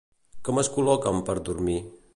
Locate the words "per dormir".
1.29-1.81